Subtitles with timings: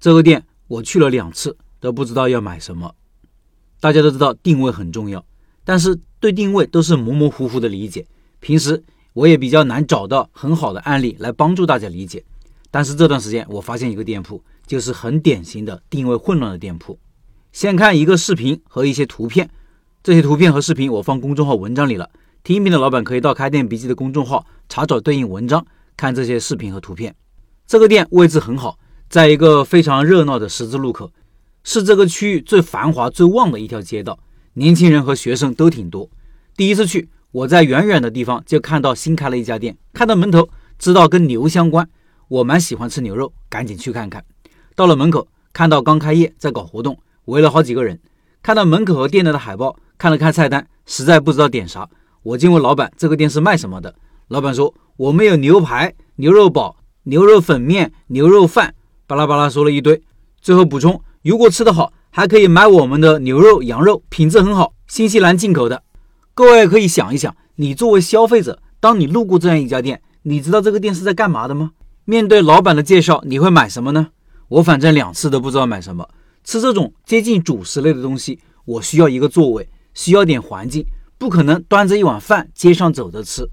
[0.00, 2.94] 这个店我去了两次，都不知道要买什么。
[3.80, 5.24] 大家都知道定位很重要，
[5.64, 8.06] 但是对定位都是模模糊糊的理解。
[8.40, 8.82] 平时
[9.12, 12.24] 我也比较难找到很好的案例来帮助大家理解。
[12.70, 16.98] 但是这段时间我发现一个店铺，就是很典型的定位混乱的店铺。
[17.50, 19.48] 先看一个视频和一些图片，
[20.02, 22.10] 这些图片和视频我放公众号文章里了。
[22.44, 27.14] 听音频的老板可以到开店笔记的公众号查找对应文章，看这些视频和图片。
[27.66, 28.78] 这个店位置很好，
[29.08, 31.10] 在一个非常热闹的十字路口，
[31.64, 34.18] 是这个区域最繁华最旺的一条街道，
[34.52, 36.10] 年轻人和学生都挺多。
[36.54, 40.46] 第一次去，我在远远的地方就看到新开了一家店，看到门头
[40.78, 41.88] 知道跟牛相关。
[42.28, 44.22] 我蛮喜欢吃牛肉，赶紧去看看。
[44.74, 47.98] 到了门口，看到刚开业，在搞活动，围了好几个人。
[48.42, 51.88] 看到门口和店内的海报，看了看菜单，实在不知道点啥。
[52.22, 53.94] 我就问老板：“这个店是卖什么的？”
[54.28, 58.74] 老板说：“我们有牛排、牛肉堡、牛肉粉面、牛肉饭，
[59.08, 60.02] 巴拉巴拉说了一堆。
[60.38, 65.82] 最后补充：如果吃得好，还可以买我们的牛肉、羊肉，品质很好，新西兰进口的。
[66.34, 71.70] 各位可以想一想，你作为消费者，当你路过这样一家店，你知道这个店是在干嘛的吗？”
[72.04, 74.08] 面对老板的介绍，你会买什么呢？
[74.48, 76.06] 我反正两次都不知道买什么。
[76.44, 80.84] 吃这种接近主食类的东西，我需要一个座位，需要点环境，
[81.16, 83.48] 不可能端着一碗饭街上走着吃。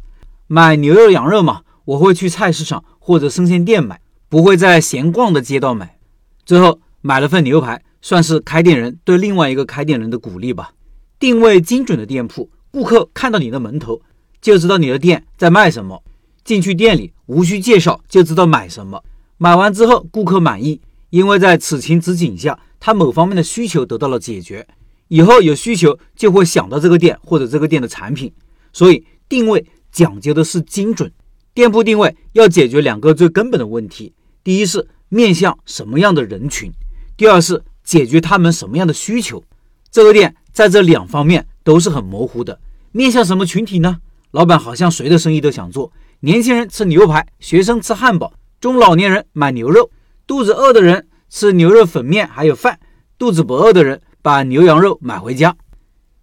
[0.47, 5.97] 买牛肉、羊肉嘛，我会去菜市场或者生鲜店买，不会在闲逛的街道买。
[6.45, 10.71] 最后买了份牛排，算是开店人对另外一个开店人的鼓励吧。
[11.17, 14.01] 定位精准的店铺，顾客看到你的门头，
[14.41, 16.03] 就知道你的店在卖什么。
[16.43, 19.03] 进去店里无需介绍就知道买什么，
[19.37, 24.67] 买完之后顾客满意，因为在此情此景下，他某方面的需求得到了解决，
[25.07, 28.31] 以后有需求就会想到这个店或者这个店的产品。
[28.71, 31.11] 所以定位讲究的是精准，
[31.55, 36.69] 店铺定位要解决两个最根本的问题：第一是面向什么样的人群，
[37.15, 39.41] 第二是解决他们什么样的需求。
[39.89, 42.59] 这个店在这两方面都是很模糊的。
[42.91, 43.99] 面向什么群体呢？
[44.31, 45.93] 老板好像谁的生意都想做。
[46.19, 49.89] 年轻人吃牛排，学生吃汉堡，中老年人买牛肉，
[50.27, 52.77] 肚子饿的人吃牛肉粉面还有饭，
[53.17, 55.55] 肚子不饿的人把牛羊肉买回家。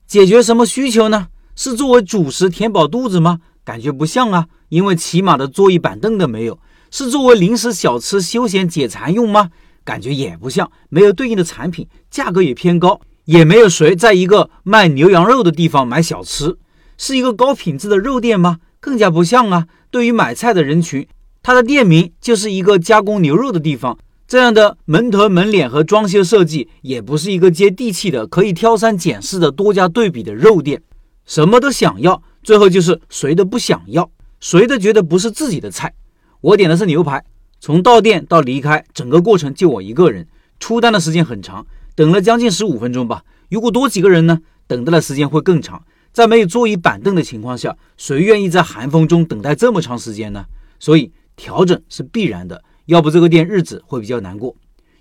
[0.07, 1.29] 解决什么需求呢？
[1.57, 3.41] 是作为主食填饱肚子吗？
[3.65, 6.59] 感觉不像啊，因为起码的桌椅板凳都没有。
[6.91, 9.51] 是作为零食小吃休闲解馋用吗？
[9.85, 16.57] 感觉也不像，没有对应的产品，价格也偏高，也没有谁在一个卖牛羊肉的地方买小吃，
[16.99, 18.59] 是一个高品质的肉店吗？
[18.79, 19.67] 更加不像啊。
[19.91, 21.07] 对于买菜的人群，
[21.43, 23.99] 它的店名就是一个加工牛肉的地方。
[24.29, 30.83] 这样的门头、门脸和装修设计，也不是一个接地气的、可以挑三拣四的多家对比的肉店。
[31.27, 34.11] 什么都想要，最后就是谁都不想要，
[34.41, 35.95] 谁都觉得不是自己的菜。
[36.41, 37.25] 我点的是牛排，
[37.61, 40.27] 从到店到离开，整个过程就我一个人，
[40.59, 43.23] 出单的时间很长，等了将近十五分钟吧。
[43.49, 45.85] 如果多几个人呢，等待的时间会更长。
[46.13, 50.45] 在没有桌椅板凳的情况下，谁愿意在寒风中等待这么长时间呢？
[50.79, 54.55] 所以调整是必然的，要不这个店日子会比较难过。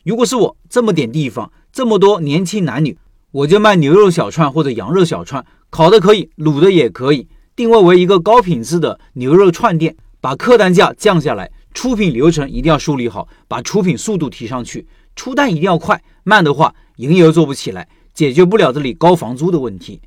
[0.06, 2.98] 如果是我这么点地方，这么多年轻男女，
[3.32, 20.02] 我就卖牛肉小串或者羊肉小串，烤的可以，卤的也可以，定位为一个高品质的牛肉串店，把客单价降下来，出品流程一定要梳理好，把出品速度提上去，出单一定要快，慢的话营业额做不起来，解决不了这里高房租的问题。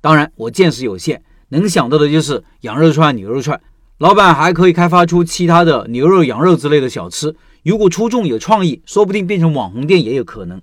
[0.00, 3.60] 当然，我见识有限，能想到的就是羊肉串、牛肉串。
[3.98, 7.34] 老板还可以开发出其他的牛肉、羊肉之类的小吃。
[7.64, 10.62] 如果出众有创意，说不定变成网红店也有可能。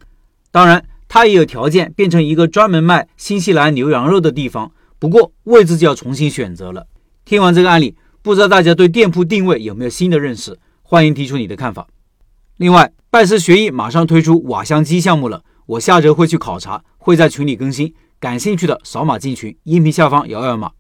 [0.50, 4.72] 当然，它也有条件变成一个专门卖新西兰牛羊肉的地方。
[5.00, 6.88] 不过位置就要重新选择了。
[7.26, 10.58] 听完这个案例，不知道大家对店铺定位有没有新的认识？
[10.82, 11.88] 欢迎提出你的看法。
[12.58, 17.94] 另外，拜师学艺马上推出瓦香鸡项目了，我下周会去考察，会在群里更新。
[18.20, 20.72] 感兴趣的扫码进群，音频下方摇摇码。